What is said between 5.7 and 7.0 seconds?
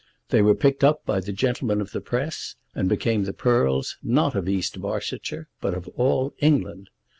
of all England.